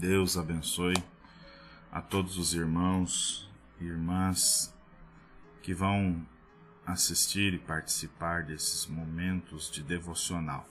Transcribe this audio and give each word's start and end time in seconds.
Deus 0.00 0.38
abençoe 0.38 0.94
a 1.92 2.00
todos 2.00 2.38
os 2.38 2.54
irmãos 2.54 3.46
e 3.78 3.84
irmãs 3.84 4.74
que 5.62 5.74
vão 5.74 6.26
assistir 6.86 7.52
e 7.52 7.58
participar 7.58 8.44
desses 8.44 8.86
momentos 8.86 9.70
de 9.70 9.82
devocional. 9.82 10.66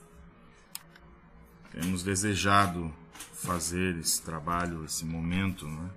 Temos 1.71 2.01
desejado 2.01 2.91
fazer 3.13 3.97
esse 3.97 4.19
trabalho, 4.19 4.83
esse 4.83 5.05
momento, 5.05 5.67
né? 5.67 5.91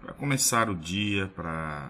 para 0.00 0.12
começar 0.12 0.68
o 0.68 0.74
dia, 0.74 1.28
para 1.28 1.88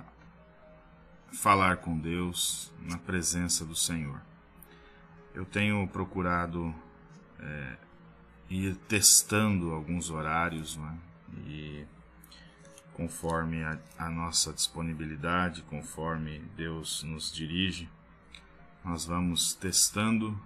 falar 1.33 1.79
com 1.79 1.99
Deus 1.99 2.71
na 2.83 2.99
presença 2.99 3.65
do 3.65 3.75
Senhor. 3.75 4.21
Eu 5.35 5.47
tenho 5.47 5.89
procurado 5.89 6.75
é, 7.41 7.77
ir 8.53 8.77
testando 8.89 9.73
alguns 9.73 10.11
horários, 10.11 10.77
né? 10.77 10.99
e 11.47 11.87
conforme 12.93 13.63
a, 13.65 13.79
a 13.99 14.11
nossa 14.11 14.53
disponibilidade, 14.53 15.63
conforme 15.63 16.41
Deus 16.55 17.03
nos 17.03 17.33
dirige, 17.33 17.89
nós 18.85 19.07
vamos 19.07 19.55
testando 19.55 20.39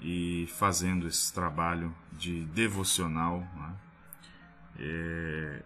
e 0.00 0.46
fazendo 0.58 1.08
esse 1.08 1.32
trabalho 1.32 1.94
de 2.12 2.44
devocional, 2.46 3.40
né? 3.40 3.74
é, 4.78 5.62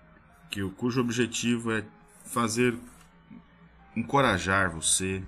que, 0.48 0.62
cujo 0.70 1.00
objetivo 1.00 1.72
é 1.72 1.84
fazer 2.24 2.78
encorajar 3.96 4.70
você 4.70 5.24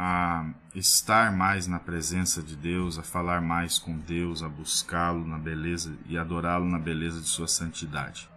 a 0.00 0.46
estar 0.76 1.32
mais 1.32 1.66
na 1.66 1.80
presença 1.80 2.40
de 2.40 2.54
Deus, 2.54 3.00
a 3.00 3.02
falar 3.02 3.42
mais 3.42 3.80
com 3.80 3.98
Deus, 3.98 4.44
a 4.44 4.48
buscá-lo 4.48 5.26
na 5.26 5.36
beleza 5.36 5.92
e 6.06 6.16
adorá-lo 6.16 6.64
na 6.66 6.78
beleza 6.78 7.20
de 7.20 7.26
sua 7.26 7.48
santidade. 7.48 8.30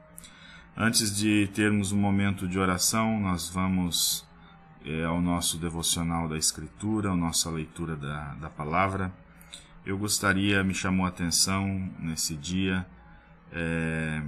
Antes 0.76 1.16
de 1.16 1.48
termos 1.54 1.92
um 1.92 2.00
momento 2.00 2.48
de 2.48 2.58
oração, 2.58 3.20
nós 3.20 3.48
vamos 3.48 4.28
é, 4.84 5.04
ao 5.04 5.22
nosso 5.22 5.60
devocional 5.60 6.28
da 6.28 6.36
Escritura, 6.36 7.12
a 7.12 7.16
nossa 7.16 7.48
leitura 7.52 7.96
da, 7.96 8.34
da 8.34 8.50
palavra. 8.50 9.14
Eu 9.86 10.00
gostaria, 10.00 10.64
me 10.64 10.74
chamou 10.74 11.06
a 11.06 11.10
atenção 11.10 11.92
nesse 12.00 12.36
dia, 12.36 12.88
é, 13.54 14.20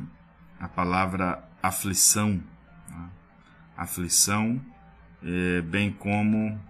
a 0.60 0.68
palavra 0.68 1.44
aflição. 1.64 2.44
Né? 2.88 3.10
Aflição, 3.76 4.62
é, 5.24 5.62
bem 5.62 5.92
como 5.92 6.62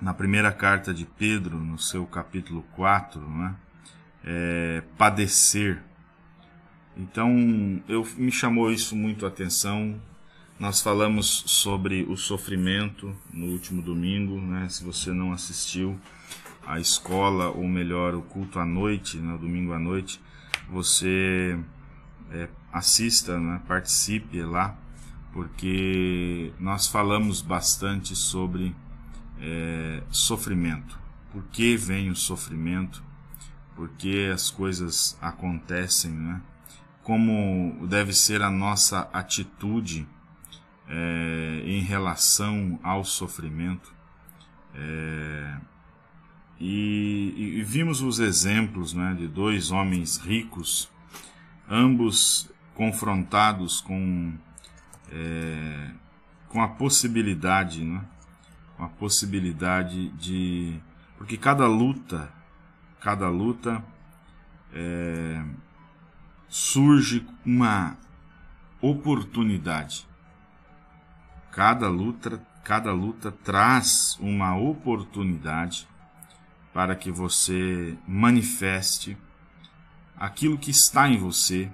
na 0.00 0.12
primeira 0.12 0.52
carta 0.52 0.92
de 0.92 1.04
Pedro, 1.04 1.56
no 1.56 1.78
seu 1.78 2.06
capítulo 2.06 2.62
4, 2.74 3.20
né? 3.20 3.56
é, 4.24 4.82
padecer. 4.96 5.82
Então, 6.96 7.82
eu, 7.88 8.06
me 8.16 8.32
chamou 8.32 8.70
isso 8.72 8.96
muito 8.96 9.24
a 9.24 9.28
atenção. 9.28 10.00
Nós 10.58 10.80
falamos 10.80 11.44
sobre 11.46 12.04
o 12.04 12.16
sofrimento 12.16 13.14
no 13.32 13.46
último 13.46 13.82
domingo, 13.82 14.40
né? 14.40 14.68
Se 14.68 14.84
você 14.84 15.12
não 15.12 15.32
assistiu 15.32 15.98
à 16.64 16.78
escola, 16.78 17.48
ou 17.50 17.66
melhor, 17.68 18.14
o 18.14 18.22
culto 18.22 18.58
à 18.58 18.64
noite, 18.64 19.16
no 19.16 19.32
né? 19.32 19.38
domingo 19.38 19.72
à 19.72 19.78
noite, 19.78 20.20
você 20.70 21.58
é, 22.30 22.48
assista, 22.72 23.38
né? 23.38 23.60
participe 23.66 24.40
lá, 24.42 24.78
porque 25.32 26.52
nós 26.60 26.86
falamos 26.86 27.42
bastante 27.42 28.14
sobre 28.14 28.74
é, 29.40 30.02
sofrimento. 30.10 30.98
Por 31.32 31.42
que 31.44 31.76
vem 31.76 32.10
o 32.10 32.16
sofrimento? 32.16 33.02
Por 33.74 33.88
que 33.90 34.30
as 34.30 34.50
coisas 34.50 35.18
acontecem, 35.20 36.12
né? 36.12 36.40
Como 37.02 37.86
deve 37.86 38.12
ser 38.12 38.40
a 38.40 38.50
nossa 38.50 39.08
atitude 39.12 40.06
é, 40.88 41.62
em 41.64 41.80
relação 41.80 42.78
ao 42.82 43.04
sofrimento. 43.04 43.94
É, 44.74 45.56
e, 46.58 47.34
e, 47.58 47.62
vimos 47.62 48.00
os 48.00 48.20
exemplos 48.20 48.94
né, 48.94 49.14
de 49.18 49.26
dois 49.26 49.70
homens 49.70 50.18
ricos, 50.18 50.90
ambos 51.68 52.50
confrontados 52.74 53.80
com, 53.80 54.34
é, 55.10 55.90
com 56.48 56.62
a 56.62 56.68
possibilidade 56.68 57.84
né, 57.84 58.00
uma 58.78 58.88
possibilidade 58.88 60.08
de. 60.10 60.80
Porque 61.16 61.36
cada 61.36 61.66
luta, 61.66 62.32
cada 63.00 63.28
luta 63.28 63.82
é, 64.72 65.44
surge 66.48 67.26
uma 67.44 67.96
oportunidade. 68.80 70.06
Cada 71.50 71.88
luta, 71.88 72.44
cada 72.64 72.92
luta 72.92 73.30
traz 73.30 74.18
uma 74.20 74.56
oportunidade 74.56 75.88
para 76.72 76.96
que 76.96 77.10
você 77.10 77.96
manifeste 78.06 79.16
aquilo 80.16 80.58
que 80.58 80.70
está 80.70 81.08
em 81.08 81.16
você, 81.16 81.70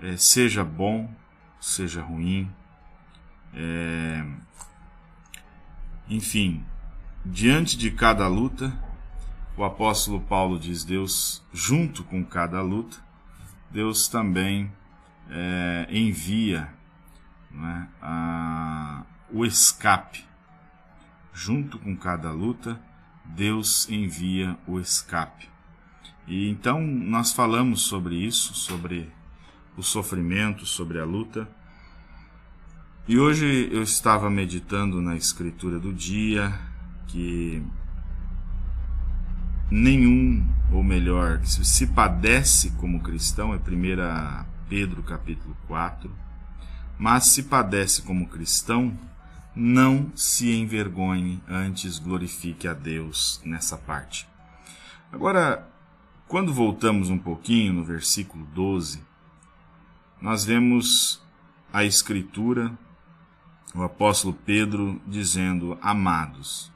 é, 0.00 0.16
seja 0.16 0.64
bom, 0.64 1.12
seja 1.60 2.02
ruim, 2.02 2.50
é, 3.52 4.24
enfim, 6.08 6.64
diante 7.24 7.76
de 7.76 7.90
cada 7.90 8.26
luta, 8.28 8.72
o 9.56 9.64
apóstolo 9.64 10.20
Paulo 10.20 10.58
diz: 10.58 10.84
Deus, 10.84 11.44
junto 11.52 12.04
com 12.04 12.24
cada 12.24 12.62
luta, 12.62 12.96
Deus 13.70 14.08
também 14.08 14.72
é, 15.30 15.86
envia 15.90 16.72
né, 17.50 17.88
a, 18.00 19.02
o 19.30 19.44
escape. 19.44 20.24
Junto 21.32 21.78
com 21.78 21.96
cada 21.96 22.32
luta, 22.32 22.80
Deus 23.24 23.88
envia 23.88 24.58
o 24.66 24.80
escape. 24.80 25.48
E 26.26 26.48
então 26.48 26.80
nós 26.80 27.32
falamos 27.32 27.82
sobre 27.82 28.16
isso, 28.16 28.54
sobre 28.54 29.10
o 29.76 29.82
sofrimento, 29.82 30.66
sobre 30.66 30.98
a 30.98 31.04
luta. 31.04 31.48
E 33.08 33.18
hoje 33.18 33.70
eu 33.72 33.82
estava 33.82 34.28
meditando 34.28 35.00
na 35.00 35.16
escritura 35.16 35.78
do 35.78 35.94
dia 35.94 36.52
que 37.06 37.62
nenhum, 39.70 40.46
ou 40.70 40.84
melhor, 40.84 41.42
se 41.46 41.86
padece 41.86 42.72
como 42.72 43.00
cristão, 43.00 43.54
é 43.54 43.56
1 43.56 44.44
Pedro 44.68 45.02
capítulo 45.02 45.56
4, 45.66 46.14
mas 46.98 47.28
se 47.28 47.44
padece 47.44 48.02
como 48.02 48.28
cristão, 48.28 48.92
não 49.56 50.12
se 50.14 50.54
envergonhe, 50.54 51.42
antes 51.48 51.98
glorifique 51.98 52.68
a 52.68 52.74
Deus 52.74 53.40
nessa 53.42 53.78
parte. 53.78 54.28
Agora, 55.10 55.66
quando 56.26 56.52
voltamos 56.52 57.08
um 57.08 57.18
pouquinho 57.18 57.72
no 57.72 57.84
versículo 57.84 58.44
12, 58.54 59.00
nós 60.20 60.44
vemos 60.44 61.22
a 61.72 61.84
escritura 61.84 62.70
o 63.74 63.82
apóstolo 63.82 64.34
Pedro 64.34 65.00
dizendo: 65.06 65.78
Amados, 65.80 66.72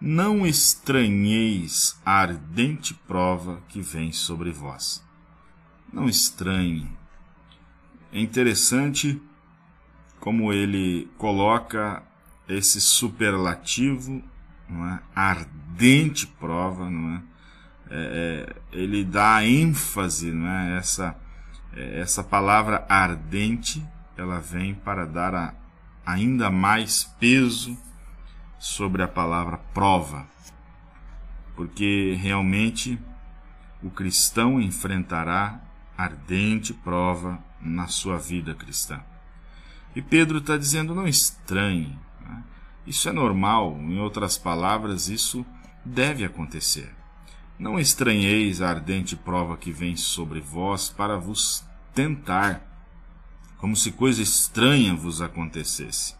não 0.00 0.46
estranheis 0.46 2.00
a 2.04 2.12
ardente 2.12 2.94
prova 2.94 3.62
que 3.68 3.80
vem 3.80 4.12
sobre 4.12 4.50
vós. 4.50 5.02
Não 5.92 6.08
estranhe. 6.08 6.90
É 8.12 8.20
interessante 8.20 9.20
como 10.18 10.52
ele 10.52 11.10
coloca 11.18 12.02
esse 12.48 12.80
superlativo, 12.80 14.22
é? 14.70 14.98
ardente 15.14 16.26
prova, 16.26 16.88
é? 16.90 17.32
É, 17.94 17.94
é, 17.94 18.56
ele 18.72 19.04
dá 19.04 19.44
ênfase, 19.44 20.30
é? 20.30 20.78
essa, 20.78 21.16
é, 21.74 22.00
essa 22.00 22.24
palavra 22.24 22.86
ardente, 22.88 23.86
ela 24.16 24.40
vem 24.40 24.74
para 24.74 25.04
dar 25.04 25.34
a 25.34 25.54
ainda 26.04 26.50
mais 26.50 27.04
peso 27.18 27.76
sobre 28.58 29.02
a 29.02 29.08
palavra 29.08 29.58
prova, 29.74 30.26
porque 31.56 32.16
realmente 32.20 32.98
o 33.82 33.90
cristão 33.90 34.60
enfrentará 34.60 35.60
ardente 35.96 36.72
prova 36.72 37.42
na 37.60 37.88
sua 37.88 38.18
vida 38.18 38.54
cristã. 38.54 39.00
E 39.94 40.00
Pedro 40.00 40.38
está 40.38 40.56
dizendo: 40.56 40.94
não 40.94 41.06
estranhe, 41.06 41.98
né? 42.20 42.42
isso 42.86 43.08
é 43.08 43.12
normal, 43.12 43.76
em 43.80 43.98
outras 43.98 44.38
palavras, 44.38 45.08
isso 45.08 45.44
deve 45.84 46.24
acontecer. 46.24 46.94
Não 47.58 47.78
estranheis 47.78 48.62
a 48.62 48.70
ardente 48.70 49.14
prova 49.14 49.56
que 49.56 49.70
vem 49.70 49.96
sobre 49.96 50.40
vós 50.40 50.88
para 50.88 51.16
vos 51.16 51.64
tentar 51.94 52.71
como 53.62 53.76
se 53.76 53.92
coisa 53.92 54.20
estranha 54.20 54.92
vos 54.92 55.22
acontecesse. 55.22 56.16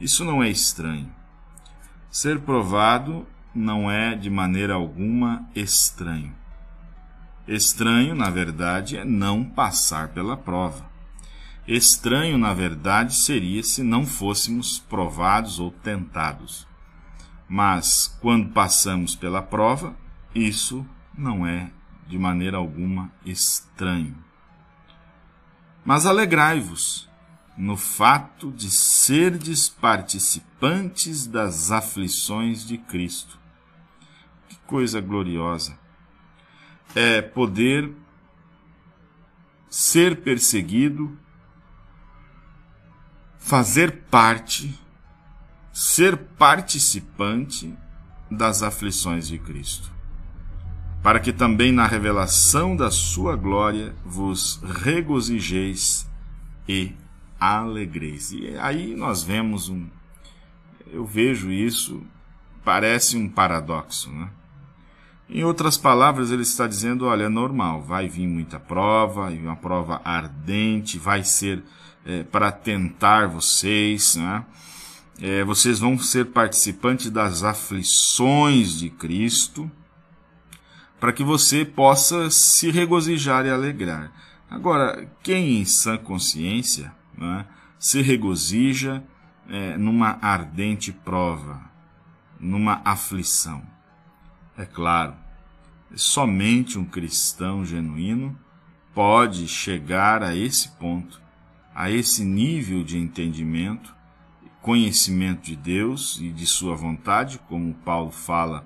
Isso 0.00 0.24
não 0.24 0.42
é 0.42 0.48
estranho. 0.48 1.14
Ser 2.10 2.40
provado 2.40 3.26
não 3.54 3.90
é 3.90 4.14
de 4.14 4.30
maneira 4.30 4.72
alguma 4.72 5.46
estranho. 5.54 6.34
Estranho, 7.46 8.14
na 8.14 8.30
verdade, 8.30 8.96
é 8.96 9.04
não 9.04 9.44
passar 9.44 10.08
pela 10.08 10.34
prova. 10.34 10.90
Estranho, 11.68 12.38
na 12.38 12.54
verdade, 12.54 13.14
seria 13.14 13.62
se 13.62 13.82
não 13.82 14.06
fôssemos 14.06 14.78
provados 14.78 15.60
ou 15.60 15.70
tentados. 15.70 16.66
Mas, 17.46 18.16
quando 18.22 18.48
passamos 18.48 19.14
pela 19.14 19.42
prova, 19.42 19.94
isso 20.34 20.86
não 21.14 21.46
é 21.46 21.70
de 22.08 22.18
maneira 22.18 22.56
alguma 22.56 23.12
estranho. 23.26 24.25
Mas 25.86 26.04
alegrai-vos 26.04 27.08
no 27.56 27.76
fato 27.76 28.50
de 28.50 28.68
serdes 28.68 29.68
participantes 29.68 31.28
das 31.28 31.70
aflições 31.70 32.66
de 32.66 32.76
Cristo. 32.76 33.38
Que 34.48 34.56
coisa 34.66 35.00
gloriosa! 35.00 35.78
É 36.92 37.22
poder 37.22 37.94
ser 39.70 40.22
perseguido, 40.22 41.16
fazer 43.38 44.06
parte, 44.10 44.76
ser 45.72 46.16
participante 46.16 47.72
das 48.28 48.60
aflições 48.64 49.28
de 49.28 49.38
Cristo 49.38 49.95
para 51.06 51.20
que 51.20 51.32
também 51.32 51.70
na 51.70 51.86
revelação 51.86 52.74
da 52.74 52.90
sua 52.90 53.36
glória 53.36 53.94
vos 54.04 54.60
regozijeis 54.82 56.04
e 56.68 56.92
alegreis. 57.38 58.32
E 58.32 58.56
aí 58.58 58.96
nós 58.96 59.22
vemos 59.22 59.68
um. 59.68 59.86
Eu 60.92 61.06
vejo 61.06 61.48
isso, 61.52 62.02
parece 62.64 63.16
um 63.16 63.28
paradoxo, 63.28 64.10
né? 64.10 64.28
Em 65.30 65.44
outras 65.44 65.78
palavras, 65.78 66.32
ele 66.32 66.42
está 66.42 66.66
dizendo: 66.66 67.06
olha, 67.06 67.26
é 67.26 67.28
normal, 67.28 67.82
vai 67.82 68.08
vir 68.08 68.26
muita 68.26 68.58
prova, 68.58 69.30
e 69.30 69.38
uma 69.38 69.54
prova 69.54 70.00
ardente, 70.04 70.98
vai 70.98 71.22
ser 71.22 71.62
é, 72.04 72.24
para 72.24 72.50
tentar 72.50 73.28
vocês, 73.28 74.16
né? 74.16 74.44
É, 75.22 75.44
vocês 75.44 75.78
vão 75.78 75.96
ser 76.00 76.26
participantes 76.32 77.10
das 77.10 77.44
aflições 77.44 78.76
de 78.76 78.90
Cristo 78.90 79.70
para 80.98 81.12
que 81.12 81.22
você 81.22 81.64
possa 81.64 82.30
se 82.30 82.70
regozijar 82.70 83.46
e 83.46 83.50
alegrar. 83.50 84.10
Agora, 84.50 85.08
quem 85.22 85.60
em 85.60 85.64
sã 85.64 85.96
consciência 85.96 86.92
né, 87.16 87.44
se 87.78 88.00
regozija 88.00 89.02
é, 89.48 89.76
numa 89.76 90.18
ardente 90.22 90.92
prova, 90.92 91.60
numa 92.38 92.80
aflição? 92.84 93.62
É 94.56 94.64
claro, 94.64 95.14
somente 95.94 96.78
um 96.78 96.84
cristão 96.84 97.64
genuíno 97.64 98.38
pode 98.94 99.46
chegar 99.46 100.22
a 100.22 100.34
esse 100.34 100.70
ponto, 100.70 101.20
a 101.74 101.90
esse 101.90 102.24
nível 102.24 102.82
de 102.82 102.96
entendimento, 102.96 103.94
conhecimento 104.62 105.42
de 105.42 105.54
Deus 105.54 106.18
e 106.20 106.30
de 106.30 106.46
Sua 106.46 106.74
vontade, 106.74 107.38
como 107.46 107.74
Paulo 107.74 108.10
fala 108.10 108.64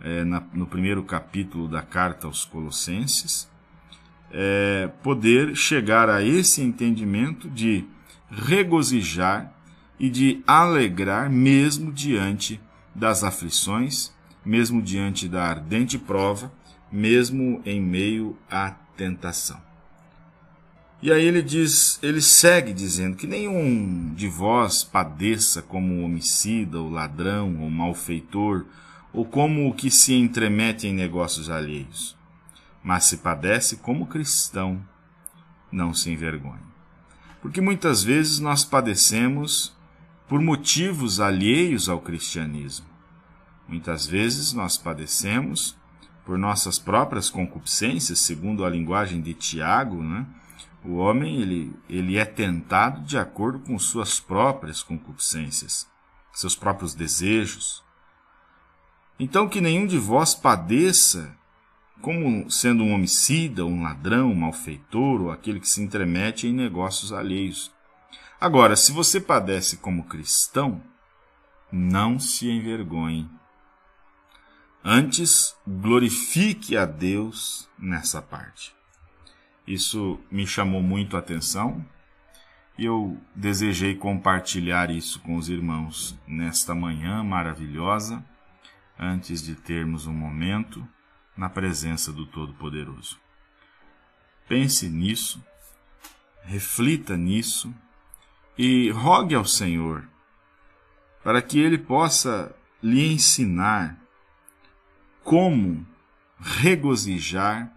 é, 0.00 0.24
na, 0.24 0.42
no 0.52 0.66
primeiro 0.66 1.02
capítulo 1.02 1.68
da 1.68 1.82
carta 1.82 2.26
aos 2.26 2.44
Colossenses, 2.44 3.48
é, 4.30 4.90
poder 5.02 5.56
chegar 5.56 6.08
a 6.08 6.22
esse 6.22 6.62
entendimento 6.62 7.48
de 7.48 7.84
regozijar 8.30 9.52
e 9.98 10.08
de 10.08 10.42
alegrar 10.46 11.30
mesmo 11.30 11.92
diante 11.92 12.60
das 12.94 13.24
aflições, 13.24 14.12
mesmo 14.44 14.82
diante 14.82 15.28
da 15.28 15.44
ardente 15.44 15.98
prova, 15.98 16.52
mesmo 16.90 17.60
em 17.64 17.80
meio 17.80 18.36
à 18.50 18.70
tentação. 18.96 19.60
E 21.00 21.12
aí 21.12 21.24
ele 21.24 21.42
diz, 21.42 21.98
ele 22.02 22.20
segue 22.20 22.72
dizendo 22.72 23.16
que 23.16 23.26
nenhum 23.26 24.12
de 24.14 24.26
vós 24.26 24.82
padeça 24.82 25.62
como 25.62 26.02
homicida, 26.02 26.80
ou 26.80 26.90
ladrão, 26.90 27.60
ou 27.60 27.70
malfeitor, 27.70 28.64
ou 29.12 29.24
como 29.24 29.68
o 29.68 29.74
que 29.74 29.90
se 29.90 30.14
entremete 30.14 30.86
em 30.86 30.92
negócios 30.92 31.50
alheios, 31.50 32.16
mas 32.82 33.04
se 33.04 33.18
padece 33.18 33.76
como 33.76 34.06
cristão, 34.06 34.82
não 35.70 35.92
se 35.92 36.10
envergonhe. 36.10 36.68
Porque 37.40 37.60
muitas 37.60 38.02
vezes 38.02 38.38
nós 38.38 38.64
padecemos 38.64 39.76
por 40.28 40.40
motivos 40.40 41.20
alheios 41.20 41.88
ao 41.88 42.00
cristianismo. 42.00 42.86
Muitas 43.66 44.06
vezes 44.06 44.52
nós 44.52 44.76
padecemos 44.76 45.76
por 46.24 46.36
nossas 46.36 46.78
próprias 46.78 47.30
concupiscências, 47.30 48.18
segundo 48.18 48.64
a 48.64 48.70
linguagem 48.70 49.20
de 49.20 49.32
Tiago, 49.32 50.02
né? 50.02 50.26
O 50.84 50.96
homem 50.96 51.40
ele, 51.40 51.74
ele 51.88 52.16
é 52.16 52.24
tentado 52.24 53.02
de 53.02 53.18
acordo 53.18 53.58
com 53.60 53.78
suas 53.78 54.20
próprias 54.20 54.82
concupiscências, 54.82 55.88
seus 56.32 56.54
próprios 56.54 56.94
desejos, 56.94 57.82
então 59.18 59.48
que 59.48 59.60
nenhum 59.60 59.86
de 59.86 59.98
vós 59.98 60.34
padeça 60.34 61.36
como 62.00 62.50
sendo 62.50 62.84
um 62.84 62.92
homicida, 62.92 63.64
um 63.64 63.82
ladrão, 63.82 64.30
um 64.30 64.34
malfeitor 64.34 65.22
ou 65.22 65.30
aquele 65.32 65.58
que 65.58 65.68
se 65.68 65.82
entremete 65.82 66.46
em 66.46 66.52
negócios 66.52 67.12
alheios. 67.12 67.72
Agora, 68.40 68.76
se 68.76 68.92
você 68.92 69.20
padece 69.20 69.78
como 69.78 70.04
cristão, 70.04 70.80
não 71.72 72.18
se 72.18 72.48
envergonhe. 72.48 73.28
Antes, 74.84 75.56
glorifique 75.66 76.76
a 76.76 76.84
Deus 76.84 77.68
nessa 77.76 78.22
parte. 78.22 78.72
Isso 79.66 80.18
me 80.30 80.46
chamou 80.46 80.80
muito 80.80 81.16
a 81.16 81.18
atenção 81.18 81.84
e 82.78 82.84
eu 82.84 83.18
desejei 83.34 83.96
compartilhar 83.96 84.88
isso 84.88 85.20
com 85.20 85.36
os 85.36 85.48
irmãos 85.48 86.16
nesta 86.26 86.74
manhã 86.74 87.24
maravilhosa 87.24 88.24
antes 88.98 89.42
de 89.42 89.54
termos 89.54 90.06
um 90.06 90.12
momento 90.12 90.86
na 91.36 91.48
presença 91.48 92.12
do 92.12 92.26
Todo-Poderoso. 92.26 93.18
Pense 94.48 94.88
nisso, 94.88 95.44
reflita 96.42 97.16
nisso 97.16 97.72
e 98.56 98.90
rogue 98.90 99.34
ao 99.34 99.44
Senhor 99.44 100.08
para 101.22 101.42
que 101.42 101.58
Ele 101.58 101.78
possa 101.78 102.54
lhe 102.82 103.12
ensinar 103.12 103.98
como 105.22 105.86
regozijar 106.40 107.72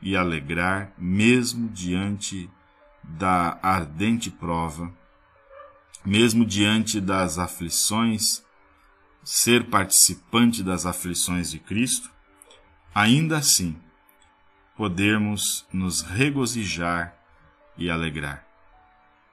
e 0.00 0.16
alegrar 0.16 0.92
mesmo 0.96 1.68
diante 1.68 2.48
da 3.02 3.58
ardente 3.62 4.30
prova, 4.30 4.92
mesmo 6.04 6.44
diante 6.44 7.00
das 7.00 7.38
aflições 7.38 8.43
ser 9.24 9.70
participante 9.70 10.62
das 10.62 10.84
aflições 10.84 11.50
de 11.50 11.58
Cristo, 11.58 12.10
ainda 12.94 13.38
assim 13.38 13.76
podermos 14.76 15.66
nos 15.72 16.02
regozijar 16.02 17.16
e 17.76 17.90
alegrar. 17.90 18.46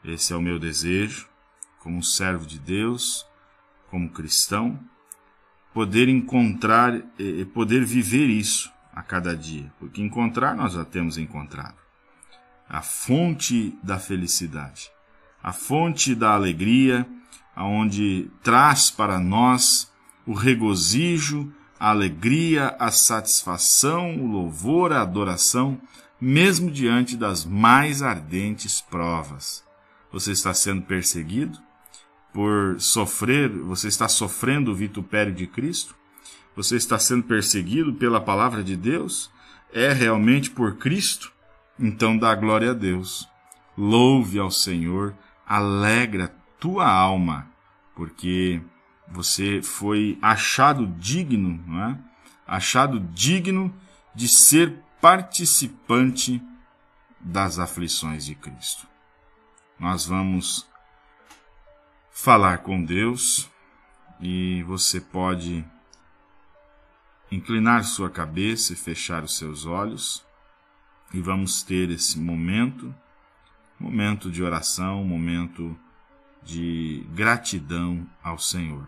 Esse 0.03 0.33
é 0.33 0.35
o 0.35 0.41
meu 0.41 0.57
desejo, 0.57 1.27
como 1.79 2.03
servo 2.03 2.45
de 2.45 2.57
Deus, 2.57 3.25
como 3.89 4.09
cristão, 4.09 4.79
poder 5.73 6.07
encontrar 6.07 7.01
e 7.19 7.45
poder 7.45 7.83
viver 7.83 8.27
isso 8.27 8.71
a 8.93 9.01
cada 9.01 9.35
dia, 9.35 9.71
porque 9.79 10.01
encontrar 10.01 10.55
nós 10.55 10.73
já 10.73 10.85
temos 10.85 11.17
encontrado. 11.17 11.79
A 12.67 12.81
fonte 12.81 13.77
da 13.83 13.99
felicidade, 13.99 14.89
a 15.43 15.51
fonte 15.51 16.15
da 16.15 16.31
alegria, 16.31 17.07
aonde 17.55 18.29
traz 18.43 18.89
para 18.89 19.19
nós 19.19 19.91
o 20.25 20.33
regozijo, 20.33 21.51
a 21.79 21.89
alegria, 21.89 22.75
a 22.79 22.91
satisfação, 22.91 24.15
o 24.17 24.27
louvor, 24.27 24.93
a 24.93 25.01
adoração, 25.01 25.81
mesmo 26.19 26.69
diante 26.69 27.17
das 27.17 27.43
mais 27.43 28.03
ardentes 28.03 28.81
provas. 28.81 29.63
Você 30.11 30.31
está 30.31 30.53
sendo 30.53 30.83
perseguido 30.83 31.57
por 32.33 32.79
sofrer, 32.79 33.49
você 33.49 33.87
está 33.87 34.07
sofrendo 34.07 34.71
o 34.71 34.75
vitupério 34.75 35.33
de 35.33 35.47
Cristo? 35.47 35.95
Você 36.55 36.75
está 36.75 36.99
sendo 36.99 37.23
perseguido 37.23 37.93
pela 37.93 38.21
palavra 38.21 38.63
de 38.63 38.75
Deus? 38.75 39.31
É 39.73 39.91
realmente 39.91 40.51
por 40.51 40.75
Cristo? 40.77 41.31
Então 41.79 42.17
dá 42.17 42.35
glória 42.35 42.71
a 42.71 42.73
Deus. 42.73 43.27
Louve 43.77 44.37
ao 44.37 44.51
Senhor, 44.51 45.15
alegra 45.47 46.27
tua 46.61 46.87
alma, 46.87 47.51
porque 47.95 48.61
você 49.07 49.63
foi 49.63 50.17
achado 50.21 50.85
digno, 50.85 51.61
não 51.67 51.83
é? 51.83 51.99
achado 52.45 52.99
digno 52.99 53.75
de 54.13 54.27
ser 54.27 54.77
participante 55.01 56.41
das 57.19 57.57
aflições 57.57 58.25
de 58.25 58.35
Cristo. 58.35 58.87
Nós 59.79 60.05
vamos 60.05 60.69
falar 62.11 62.59
com 62.59 62.83
Deus 62.83 63.49
e 64.19 64.61
você 64.63 65.01
pode 65.01 65.65
inclinar 67.31 67.83
sua 67.85 68.09
cabeça 68.09 68.73
e 68.73 68.75
fechar 68.75 69.23
os 69.23 69.35
seus 69.35 69.65
olhos 69.65 70.23
e 71.11 71.19
vamos 71.19 71.63
ter 71.63 71.89
esse 71.89 72.19
momento, 72.19 72.93
momento 73.79 74.29
de 74.29 74.43
oração, 74.43 75.03
momento 75.03 75.75
de 76.43 77.05
gratidão 77.13 78.07
ao 78.23 78.37
Senhor. 78.37 78.87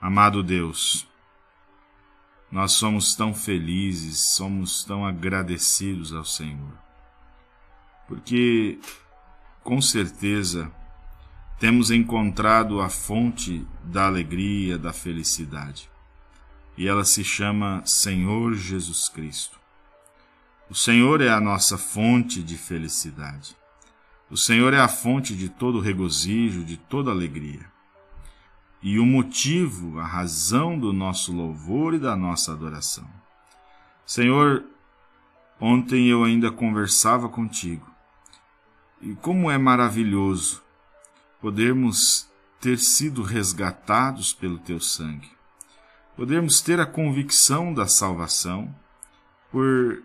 Amado 0.00 0.42
Deus, 0.42 1.06
nós 2.50 2.72
somos 2.72 3.14
tão 3.14 3.34
felizes, 3.34 4.34
somos 4.34 4.84
tão 4.84 5.04
agradecidos 5.04 6.12
ao 6.12 6.24
Senhor, 6.24 6.72
porque 8.06 8.78
com 9.62 9.80
certeza 9.80 10.70
temos 11.58 11.90
encontrado 11.90 12.80
a 12.80 12.88
fonte 12.88 13.66
da 13.82 14.06
alegria, 14.06 14.78
da 14.78 14.92
felicidade, 14.92 15.90
e 16.76 16.86
ela 16.86 17.04
se 17.04 17.24
chama 17.24 17.82
Senhor 17.84 18.54
Jesus 18.54 19.08
Cristo. 19.08 19.58
O 20.68 20.74
Senhor 20.74 21.20
é 21.20 21.30
a 21.30 21.40
nossa 21.40 21.78
fonte 21.78 22.42
de 22.42 22.58
felicidade. 22.58 23.56
O 24.30 24.36
Senhor 24.36 24.74
é 24.74 24.80
a 24.80 24.88
fonte 24.88 25.36
de 25.36 25.48
todo 25.48 25.80
regozijo, 25.80 26.64
de 26.64 26.76
toda 26.76 27.10
alegria. 27.10 27.64
E 28.82 28.98
o 28.98 29.06
motivo, 29.06 29.98
a 30.00 30.04
razão 30.04 30.78
do 30.78 30.92
nosso 30.92 31.32
louvor 31.32 31.94
e 31.94 31.98
da 31.98 32.16
nossa 32.16 32.52
adoração. 32.52 33.08
Senhor, 34.04 34.64
ontem 35.60 36.08
eu 36.08 36.24
ainda 36.24 36.50
conversava 36.50 37.28
contigo. 37.28 37.88
E 39.00 39.14
como 39.14 39.50
é 39.50 39.58
maravilhoso 39.58 40.62
podermos 41.40 42.28
ter 42.60 42.78
sido 42.78 43.22
resgatados 43.22 44.32
pelo 44.32 44.58
teu 44.58 44.80
sangue. 44.80 45.30
Podermos 46.16 46.60
ter 46.60 46.80
a 46.80 46.86
convicção 46.86 47.72
da 47.72 47.86
salvação 47.86 48.74
por 49.52 50.02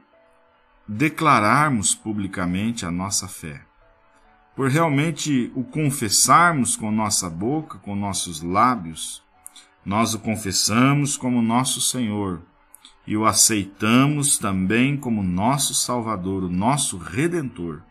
declararmos 0.87 1.95
publicamente 1.95 2.85
a 2.85 2.91
nossa 2.91 3.27
fé, 3.27 3.65
por 4.61 4.69
realmente 4.69 5.51
o 5.55 5.63
confessarmos 5.63 6.75
com 6.75 6.91
nossa 6.91 7.27
boca, 7.27 7.79
com 7.79 7.95
nossos 7.95 8.43
lábios, 8.43 9.23
nós 9.83 10.13
o 10.13 10.19
confessamos 10.19 11.17
como 11.17 11.41
nosso 11.41 11.81
Senhor 11.81 12.43
e 13.07 13.17
o 13.17 13.25
aceitamos 13.25 14.37
também 14.37 14.95
como 14.95 15.23
nosso 15.23 15.73
Salvador, 15.73 16.43
o 16.43 16.47
nosso 16.47 16.99
Redentor. 16.99 17.81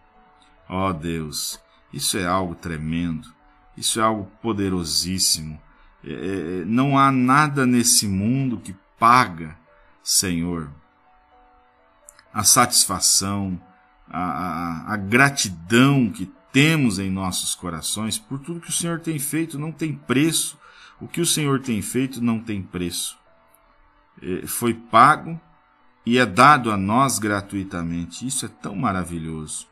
Ó 0.69 0.91
oh 0.91 0.93
Deus, 0.93 1.61
isso 1.93 2.17
é 2.17 2.25
algo 2.25 2.55
tremendo, 2.55 3.35
isso 3.77 3.99
é 3.99 4.05
algo 4.05 4.31
poderosíssimo. 4.41 5.61
É, 6.05 6.13
é, 6.13 6.65
não 6.67 6.97
há 6.97 7.11
nada 7.11 7.67
nesse 7.67 8.07
mundo 8.07 8.61
que 8.61 8.77
paga, 8.97 9.59
Senhor, 10.05 10.71
a 12.33 12.45
satisfação, 12.45 13.61
a, 14.09 14.21
a, 14.21 14.95
a 14.95 14.97
gratidão 14.97 16.09
que 16.09 16.31
temos 16.53 16.99
em 16.99 17.11
nossos 17.11 17.55
corações 17.55 18.19
por 18.19 18.39
tudo 18.39 18.61
que 18.61 18.71
o 18.71 18.73
Senhor 18.73 19.01
tem 19.01 19.19
feito 19.19 19.59
não 19.59 19.71
tem 19.71 19.95
preço. 19.95 20.59
O 21.01 21.09
que 21.09 21.21
o 21.21 21.27
Senhor 21.27 21.61
tem 21.61 21.81
feito 21.81 22.21
não 22.21 22.41
tem 22.41 22.63
preço. 22.63 23.19
É, 24.21 24.47
foi 24.47 24.75
pago 24.75 25.41
e 26.05 26.19
é 26.19 26.27
dado 26.27 26.71
a 26.71 26.77
nós 26.77 27.19
gratuitamente. 27.19 28.27
Isso 28.27 28.45
é 28.45 28.49
tão 28.49 28.75
maravilhoso. 28.75 29.69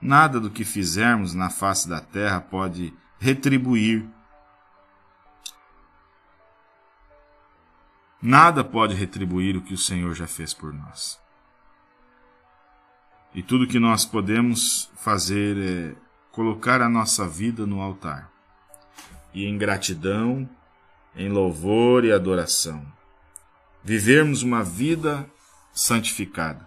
Nada 0.00 0.38
do 0.38 0.50
que 0.50 0.64
fizermos 0.64 1.34
na 1.34 1.50
face 1.50 1.88
da 1.88 2.00
terra 2.00 2.40
pode 2.40 2.94
retribuir. 3.18 4.06
Nada 8.22 8.62
pode 8.64 8.94
retribuir 8.94 9.56
o 9.56 9.62
que 9.62 9.74
o 9.74 9.78
Senhor 9.78 10.14
já 10.14 10.26
fez 10.26 10.54
por 10.54 10.72
nós. 10.72 11.18
E 13.36 13.42
tudo 13.42 13.66
que 13.66 13.78
nós 13.78 14.06
podemos 14.06 14.90
fazer 14.96 15.58
é 15.58 15.94
colocar 16.32 16.80
a 16.80 16.88
nossa 16.88 17.28
vida 17.28 17.66
no 17.66 17.82
altar. 17.82 18.32
E 19.34 19.44
em 19.44 19.58
gratidão, 19.58 20.48
em 21.14 21.28
louvor 21.28 22.06
e 22.06 22.12
adoração. 22.12 22.82
Vivermos 23.84 24.42
uma 24.42 24.64
vida 24.64 25.28
santificada. 25.70 26.66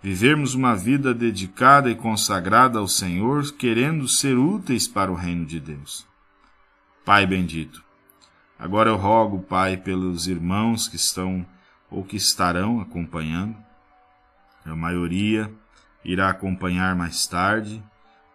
Vivermos 0.00 0.54
uma 0.54 0.76
vida 0.76 1.12
dedicada 1.12 1.90
e 1.90 1.96
consagrada 1.96 2.78
ao 2.78 2.86
Senhor, 2.86 3.50
querendo 3.54 4.06
ser 4.06 4.38
úteis 4.38 4.86
para 4.86 5.10
o 5.10 5.16
reino 5.16 5.44
de 5.44 5.58
Deus. 5.58 6.06
Pai 7.04 7.26
bendito, 7.26 7.82
agora 8.56 8.88
eu 8.88 8.96
rogo, 8.96 9.40
Pai, 9.40 9.76
pelos 9.76 10.28
irmãos 10.28 10.86
que 10.86 10.94
estão 10.94 11.44
ou 11.90 12.04
que 12.04 12.16
estarão 12.16 12.80
acompanhando, 12.80 13.56
a 14.64 14.76
maioria 14.76 15.52
irá 16.10 16.30
acompanhar 16.30 16.96
mais 16.96 17.26
tarde. 17.26 17.82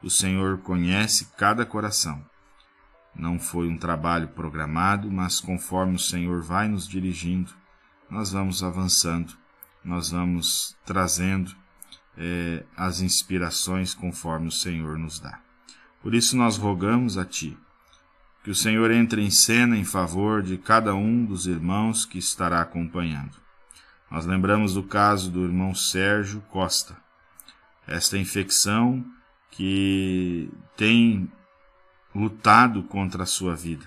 O 0.02 0.10
Senhor 0.10 0.60
conhece 0.60 1.30
cada 1.38 1.66
coração. 1.66 2.24
Não 3.16 3.40
foi 3.40 3.68
um 3.68 3.78
trabalho 3.78 4.28
programado, 4.28 5.12
mas 5.12 5.40
conforme 5.40 5.96
o 5.96 6.00
Senhor 6.00 6.42
vai 6.42 6.68
nos 6.68 6.88
dirigindo, 6.88 7.52
nós 8.10 8.32
vamos 8.32 8.64
avançando, 8.64 9.34
nós 9.84 10.12
vamos 10.12 10.78
trazendo 10.86 11.56
é, 12.18 12.64
as 12.78 13.02
inspirações 13.02 13.94
conforme 13.94 14.48
o 14.48 14.52
Senhor 14.52 14.98
nos 14.98 15.20
dá. 15.20 15.40
Por 16.02 16.14
isso 16.14 16.38
nós 16.38 16.58
rogamos 16.58 17.18
a 17.18 17.26
Ti 17.26 17.58
que 18.44 18.52
o 18.52 18.56
Senhor 18.56 18.92
entre 18.92 19.22
em 19.22 19.32
cena 19.32 19.78
em 19.78 19.86
favor 19.86 20.44
de 20.44 20.58
cada 20.58 20.94
um 20.94 21.24
dos 21.24 21.48
irmãos 21.48 22.06
que 22.06 22.18
estará 22.18 22.60
acompanhando. 22.62 23.38
Nós 24.12 24.26
lembramos 24.26 24.74
do 24.74 24.84
caso 24.84 25.32
do 25.32 25.46
irmão 25.46 25.74
Sérgio 25.74 26.42
Costa, 26.50 26.96
esta 27.88 28.18
infecção 28.18 29.06
que 29.52 30.50
tem 30.76 31.32
lutado 32.14 32.84
contra 32.84 33.24
a 33.24 33.28
sua 33.28 33.56
vida. 33.56 33.86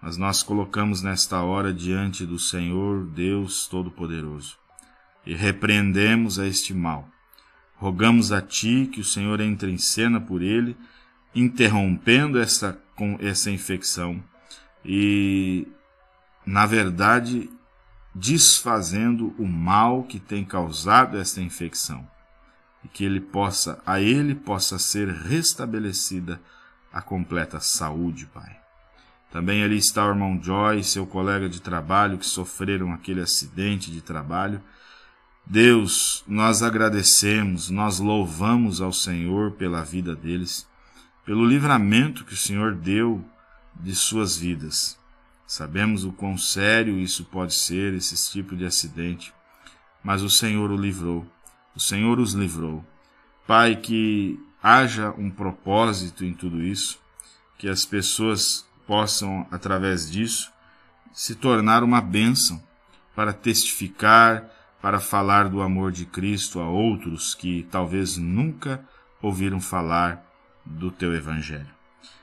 Mas 0.00 0.16
nós 0.16 0.42
colocamos 0.42 1.02
nesta 1.02 1.40
hora 1.42 1.72
diante 1.72 2.26
do 2.26 2.38
Senhor 2.38 3.06
Deus 3.06 3.68
Todo-Poderoso 3.68 4.58
e 5.24 5.34
repreendemos 5.34 6.38
a 6.38 6.46
este 6.46 6.74
mal. 6.74 7.08
Rogamos 7.76 8.32
a 8.32 8.40
Ti 8.40 8.88
que 8.92 9.00
o 9.00 9.04
Senhor 9.04 9.40
entre 9.40 9.70
em 9.70 9.78
cena 9.78 10.20
por 10.20 10.42
ele, 10.42 10.76
interrompendo 11.34 12.38
essa, 12.38 12.80
essa 13.20 13.50
infecção 13.50 14.22
e, 14.84 15.68
na 16.44 16.66
verdade, 16.66 17.48
desfazendo 18.14 19.34
o 19.38 19.46
mal 19.46 20.02
que 20.04 20.18
tem 20.18 20.44
causado 20.44 21.16
esta 21.16 21.40
infecção 21.40 22.06
e 22.84 22.88
que 22.88 23.04
ele 23.04 23.20
possa, 23.20 23.80
a 23.86 24.00
ele 24.00 24.34
possa 24.34 24.78
ser 24.78 25.08
restabelecida 25.08 26.40
a 26.92 27.00
completa 27.00 27.60
saúde, 27.60 28.26
Pai. 28.26 28.62
Também 29.30 29.64
ali 29.64 29.78
está 29.78 30.04
o 30.04 30.10
irmão 30.10 30.38
Joy 30.42 30.80
e 30.80 30.84
seu 30.84 31.06
colega 31.06 31.48
de 31.48 31.60
trabalho 31.60 32.18
que 32.18 32.26
sofreram 32.26 32.92
aquele 32.92 33.22
acidente 33.22 33.90
de 33.90 34.02
trabalho. 34.02 34.62
Deus, 35.46 36.22
nós 36.28 36.62
agradecemos, 36.62 37.70
nós 37.70 37.98
louvamos 37.98 38.82
ao 38.82 38.92
Senhor 38.92 39.52
pela 39.52 39.82
vida 39.82 40.14
deles, 40.14 40.68
pelo 41.24 41.46
livramento 41.46 42.24
que 42.24 42.34
o 42.34 42.36
Senhor 42.36 42.74
deu 42.74 43.24
de 43.74 43.94
suas 43.94 44.36
vidas. 44.36 44.98
Sabemos 45.46 46.04
o 46.04 46.12
quão 46.12 46.36
sério 46.36 46.98
isso 46.98 47.24
pode 47.24 47.54
ser, 47.54 47.94
esse 47.94 48.30
tipo 48.30 48.54
de 48.54 48.66
acidente, 48.66 49.32
mas 50.04 50.22
o 50.22 50.28
Senhor 50.28 50.70
o 50.70 50.76
livrou 50.76 51.26
o 51.74 51.80
Senhor 51.80 52.18
os 52.18 52.32
livrou. 52.32 52.84
Pai, 53.46 53.76
que 53.76 54.38
haja 54.62 55.10
um 55.18 55.30
propósito 55.30 56.24
em 56.24 56.32
tudo 56.32 56.62
isso, 56.62 57.00
que 57.58 57.68
as 57.68 57.84
pessoas 57.84 58.66
possam, 58.86 59.46
através 59.50 60.10
disso, 60.10 60.50
se 61.12 61.34
tornar 61.34 61.82
uma 61.82 62.00
bênção 62.00 62.62
para 63.14 63.32
testificar, 63.32 64.44
para 64.80 64.98
falar 64.98 65.48
do 65.48 65.62
amor 65.62 65.92
de 65.92 66.04
Cristo 66.06 66.60
a 66.60 66.68
outros 66.68 67.34
que 67.34 67.66
talvez 67.70 68.16
nunca 68.16 68.84
ouviram 69.20 69.60
falar 69.60 70.24
do 70.64 70.90
teu 70.90 71.14
Evangelho. 71.14 71.70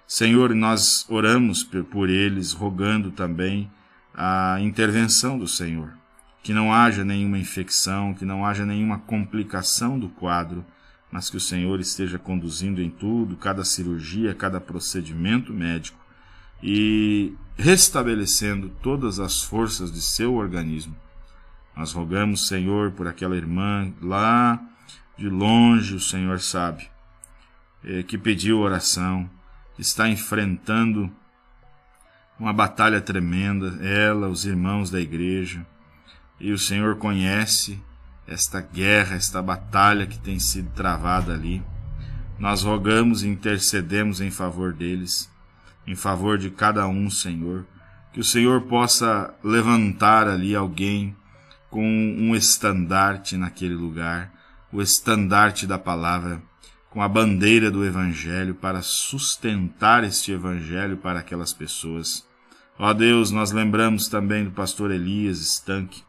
Senhor, 0.08 0.56
nós 0.56 1.06
oramos 1.08 1.64
por 1.64 2.10
eles, 2.10 2.52
rogando 2.52 3.12
também 3.12 3.72
a 4.14 4.58
intervenção 4.60 5.38
do 5.38 5.48
Senhor 5.48 5.99
que 6.42 6.54
não 6.54 6.74
haja 6.74 7.04
nenhuma 7.04 7.38
infecção, 7.38 8.14
que 8.14 8.26
não 8.26 8.46
haja 8.46 8.66
nenhuma 8.66 9.00
complicação 9.00 10.00
do 10.00 10.10
quadro, 10.10 10.66
mas 11.12 11.30
que 11.30 11.38
o 11.38 11.42
Senhor 11.42 11.80
esteja 11.80 12.20
conduzindo 12.20 12.82
em 12.82 12.90
tudo, 12.90 13.36
cada 13.36 13.64
cirurgia, 13.64 14.34
cada 14.34 14.62
procedimento 14.62 15.54
médico 15.54 15.98
e 16.62 17.34
restabelecendo 17.58 18.70
todas 18.82 19.20
as 19.20 19.42
forças 19.42 19.92
de 19.92 20.02
seu 20.02 20.36
organismo. 20.36 20.96
Nós 21.76 21.94
rogamos, 21.94 22.48
Senhor, 22.48 22.92
por 22.92 23.08
aquela 23.08 23.36
irmã 23.36 23.92
lá 24.02 24.62
de 25.18 25.30
longe, 25.30 25.96
o 25.96 26.00
Senhor 26.00 26.40
sabe, 26.40 26.90
eh, 27.84 28.04
que 28.04 28.18
pediu 28.18 28.60
oração, 28.60 29.30
está 29.78 30.08
enfrentando 30.08 31.12
uma 32.40 32.54
batalha 32.54 33.02
tremenda, 33.02 33.78
ela, 33.86 34.30
os 34.30 34.46
irmãos 34.46 34.90
da 34.90 35.00
igreja, 35.00 35.66
e 36.40 36.52
o 36.52 36.58
Senhor 36.58 36.96
conhece 36.96 37.82
esta 38.28 38.62
guerra, 38.62 39.16
esta 39.16 39.42
batalha 39.42 40.06
que 40.06 40.20
tem 40.20 40.40
sido 40.40 40.70
travada 40.72 41.34
ali. 41.34 41.62
Nós 42.38 42.64
rogamos 42.64 43.24
e 43.24 43.28
intercedemos 43.28 44.22
em 44.22 44.32
favor 44.32 44.72
deles, 44.72 45.30
em 45.86 45.96
favor 45.96 46.38
de 46.38 46.50
cada 46.50 46.88
um, 46.88 47.10
Senhor. 47.10 47.66
Que 48.14 48.20
o 48.20 48.24
Senhor 48.24 48.62
possa 48.62 49.34
levantar 49.44 50.28
ali 50.28 50.56
alguém 50.56 51.16
com 51.70 51.84
um 51.84 52.36
estandarte 52.36 53.38
naquele 53.38 53.76
lugar, 53.76 54.32
o 54.72 54.82
estandarte 54.82 55.68
da 55.68 55.78
palavra, 55.78 56.42
com 56.90 57.02
a 57.02 57.08
bandeira 57.08 57.70
do 57.70 57.86
Evangelho 57.86 58.56
para 58.56 58.82
sustentar 58.82 60.04
este 60.04 60.32
Evangelho 60.32 60.98
para 60.98 61.20
aquelas 61.20 61.54
pessoas. 61.54 62.28
Ó 62.78 62.92
Deus, 62.94 63.30
nós 63.30 63.52
lembramos 63.52 64.08
também 64.08 64.44
do 64.44 64.52
pastor 64.52 64.90
Elias 64.90 65.38
Stanque, 65.40 66.04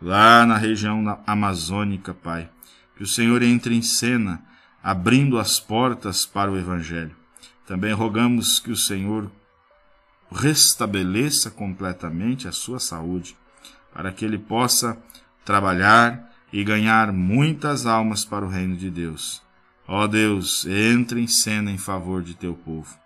lá 0.00 0.44
na 0.46 0.56
região 0.56 1.20
amazônica, 1.26 2.14
Pai. 2.14 2.48
Que 2.96 3.02
o 3.02 3.06
Senhor 3.06 3.42
entre 3.42 3.74
em 3.74 3.82
cena 3.82 4.42
abrindo 4.82 5.38
as 5.38 5.58
portas 5.58 6.24
para 6.24 6.50
o 6.50 6.56
Evangelho. 6.56 7.14
Também 7.66 7.92
rogamos 7.92 8.60
que 8.60 8.70
o 8.70 8.76
Senhor 8.76 9.30
restabeleça 10.30 11.50
completamente 11.50 12.46
a 12.46 12.52
sua 12.52 12.78
saúde, 12.78 13.36
para 13.92 14.12
que 14.12 14.24
ele 14.24 14.38
possa 14.38 14.96
trabalhar 15.44 16.30
e 16.52 16.62
ganhar 16.62 17.12
muitas 17.12 17.86
almas 17.86 18.24
para 18.24 18.44
o 18.44 18.48
reino 18.48 18.76
de 18.76 18.90
Deus. 18.90 19.42
Ó 19.88 20.06
Deus, 20.06 20.66
entre 20.66 21.20
em 21.20 21.26
cena 21.26 21.70
em 21.70 21.78
favor 21.78 22.22
de 22.22 22.34
teu 22.34 22.54
povo. 22.54 22.96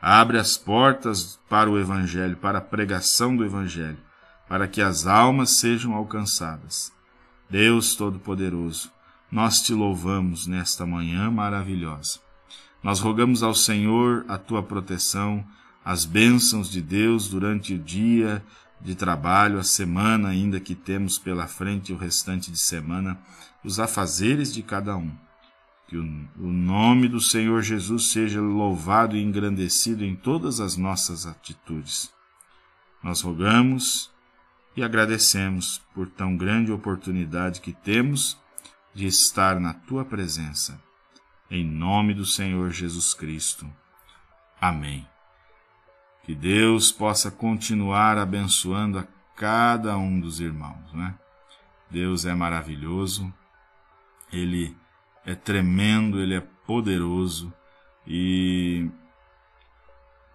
Abre 0.00 0.38
as 0.38 0.56
portas 0.56 1.38
para 1.48 1.70
o 1.70 1.78
Evangelho, 1.78 2.36
para 2.36 2.58
a 2.58 2.62
pregação 2.62 3.34
do 3.36 3.44
Evangelho, 3.44 3.98
para 4.54 4.68
que 4.68 4.80
as 4.80 5.04
almas 5.04 5.50
sejam 5.50 5.94
alcançadas. 5.94 6.92
Deus 7.50 7.96
Todo-Poderoso, 7.96 8.88
nós 9.28 9.60
te 9.60 9.74
louvamos 9.74 10.46
nesta 10.46 10.86
manhã 10.86 11.28
maravilhosa. 11.28 12.20
Nós 12.80 13.00
rogamos 13.00 13.42
ao 13.42 13.52
Senhor 13.52 14.24
a 14.28 14.38
tua 14.38 14.62
proteção, 14.62 15.44
as 15.84 16.04
bênçãos 16.04 16.70
de 16.70 16.80
Deus 16.80 17.28
durante 17.28 17.74
o 17.74 17.78
dia 17.80 18.44
de 18.80 18.94
trabalho, 18.94 19.58
a 19.58 19.64
semana 19.64 20.28
ainda 20.28 20.60
que 20.60 20.76
temos 20.76 21.18
pela 21.18 21.48
frente 21.48 21.92
o 21.92 21.96
restante 21.96 22.48
de 22.52 22.58
semana, 22.60 23.18
os 23.64 23.80
afazeres 23.80 24.54
de 24.54 24.62
cada 24.62 24.96
um. 24.96 25.10
Que 25.88 25.96
o, 25.96 26.04
nome 26.38 27.08
do 27.08 27.20
Senhor 27.20 27.60
Jesus 27.60 28.12
seja 28.12 28.40
louvado 28.40 29.16
e 29.16 29.20
engrandecido 29.20 30.04
em 30.04 30.14
todas 30.14 30.60
as 30.60 30.76
nossas 30.76 31.26
atitudes. 31.26 32.08
Nós 33.02 33.20
rogamos 33.20 34.13
e 34.76 34.82
agradecemos 34.82 35.80
por 35.94 36.08
tão 36.08 36.36
grande 36.36 36.72
oportunidade 36.72 37.60
que 37.60 37.72
temos 37.72 38.38
de 38.94 39.06
estar 39.06 39.60
na 39.60 39.74
tua 39.74 40.04
presença. 40.04 40.80
Em 41.50 41.64
nome 41.64 42.14
do 42.14 42.24
Senhor 42.24 42.70
Jesus 42.70 43.14
Cristo. 43.14 43.70
Amém. 44.60 45.06
Que 46.24 46.34
Deus 46.34 46.90
possa 46.90 47.30
continuar 47.30 48.16
abençoando 48.16 48.98
a 48.98 49.06
cada 49.36 49.96
um 49.96 50.18
dos 50.18 50.40
irmãos, 50.40 50.92
né? 50.92 51.14
Deus 51.90 52.24
é 52.24 52.34
maravilhoso, 52.34 53.32
Ele 54.32 54.76
é 55.24 55.34
tremendo, 55.34 56.20
Ele 56.20 56.34
é 56.34 56.40
poderoso 56.40 57.52
e 58.06 58.90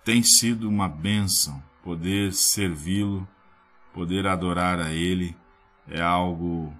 tem 0.04 0.24
sido 0.24 0.70
uma 0.70 0.88
bênção 0.88 1.62
poder 1.84 2.34
servi-lo, 2.34 3.28
poder 4.00 4.26
adorar 4.28 4.80
a 4.80 4.94
Ele, 4.94 5.36
é 5.86 6.00
algo 6.00 6.74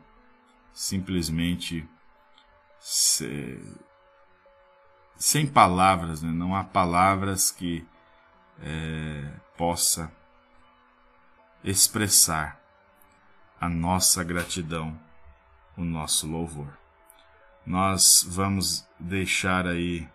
simplesmente 0.72 1.86
sem 5.18 5.46
palavras, 5.46 6.22
né? 6.22 6.32
não 6.32 6.56
há 6.56 6.64
palavras 6.64 7.52
que 7.52 7.86
é, 8.62 9.34
possa 9.58 10.10
expressar 11.62 12.58
a 13.60 13.68
nossa 13.68 14.24
gratidão, 14.24 14.98
o 15.76 15.84
nosso 15.84 16.26
louvor. 16.26 16.72
Nós 17.66 18.26
vamos 18.26 18.88
deixar 18.98 19.68
aí 19.68 20.08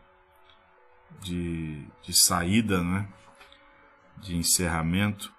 de, 1.21 1.87
de 2.03 2.15
saída, 2.15 2.83
né? 2.83 3.07
de 4.17 4.35
encerramento, 4.37 5.34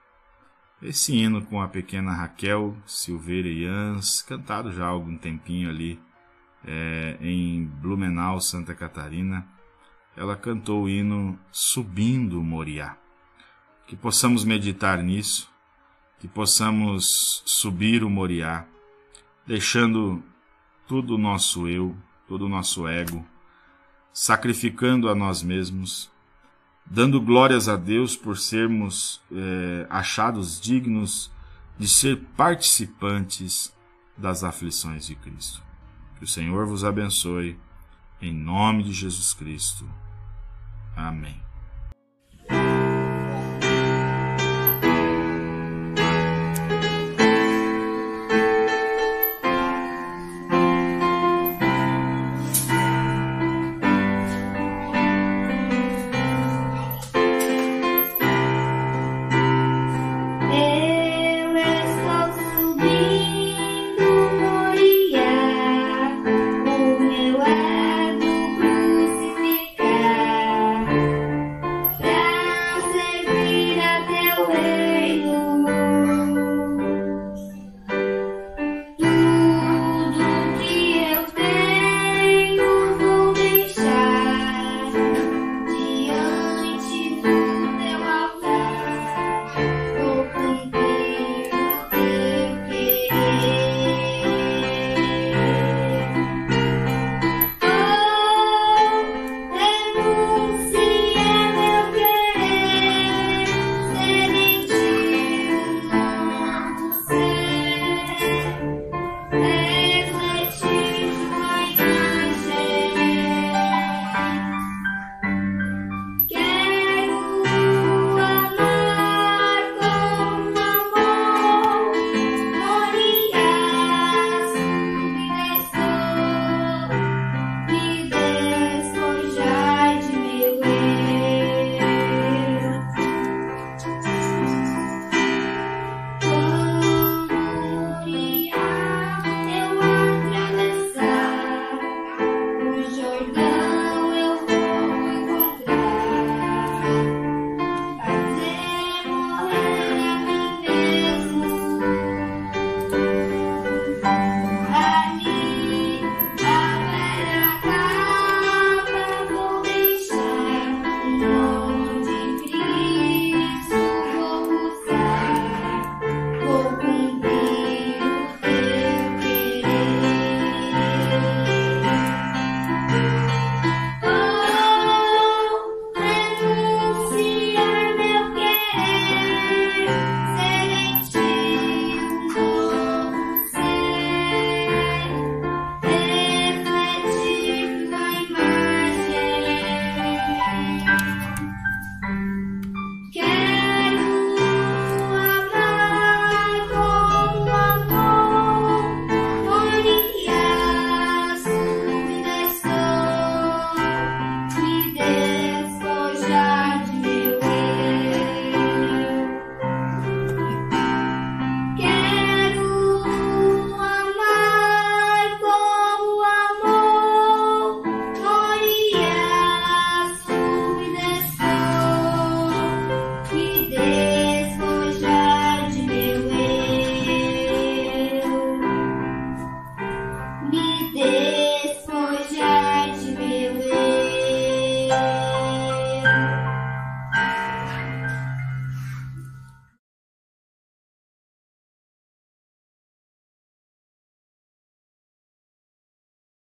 esse 0.82 1.16
hino 1.16 1.46
com 1.46 1.62
a 1.62 1.68
pequena 1.68 2.14
Raquel 2.14 2.76
Silveira 2.86 3.48
Ians, 3.48 4.22
cantado 4.22 4.72
já 4.72 4.86
há 4.86 4.90
algum 4.90 5.18
tempinho 5.18 5.70
ali 5.70 6.00
é, 6.66 7.18
em 7.22 7.66
Blumenau, 7.66 8.42
Santa 8.42 8.76
Catarina, 8.76 9.48
ela 10.16 10.36
cantou 10.36 10.84
o 10.84 10.90
hino 10.90 11.40
Subindo 11.52 12.42
Moriá. 12.42 12.98
Que 13.88 13.96
possamos 13.96 14.44
meditar 14.44 15.02
nisso, 15.04 15.50
que 16.20 16.28
possamos 16.28 17.44
subir 17.46 18.04
o 18.04 18.10
Moriá, 18.10 18.66
deixando 19.46 20.24
todo 20.88 21.16
o 21.16 21.18
nosso 21.18 21.68
eu, 21.68 21.96
todo 22.28 22.46
o 22.46 22.50
nosso 22.50 22.88
ego, 22.88 23.26
sacrificando 24.12 25.08
a 25.10 25.14
nós 25.14 25.44
mesmos 25.44 26.12
dando 26.86 27.20
glórias 27.20 27.68
a 27.68 27.76
Deus 27.76 28.16
por 28.16 28.38
sermos 28.38 29.22
é, 29.32 29.88
achados 29.90 30.60
dignos 30.60 31.32
de 31.78 31.88
ser 31.88 32.18
participantes 32.38 33.74
das 34.18 34.44
aflições 34.44 35.08
de 35.08 35.16
Cristo. 35.16 35.62
Que 36.18 36.24
o 36.24 36.28
Senhor 36.28 36.66
vos 36.66 36.84
abençoe, 36.84 37.58
em 38.22 38.34
nome 38.34 38.84
de 38.84 38.94
Jesus 38.94 39.34
Cristo. 39.34 39.86
Amém. 40.96 41.45